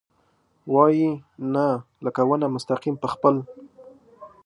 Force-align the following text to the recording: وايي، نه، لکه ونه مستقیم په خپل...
وايي، 0.73 1.09
نه، 1.53 1.67
لکه 2.05 2.21
ونه 2.29 2.47
مستقیم 2.55 2.95
په 3.01 3.07
خپل... 3.13 3.35